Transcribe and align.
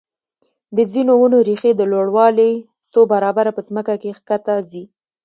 د 0.75 0.77
ځینو 0.91 1.13
ونو 1.17 1.37
ریښې 1.47 1.71
د 1.75 1.81
لوړوالي 1.91 2.51
څو 2.91 2.99
برابره 3.13 3.51
په 3.53 3.61
ځمکه 3.67 3.93
کې 4.01 4.15
ښکته 4.17 4.55
ځي. 4.69 4.83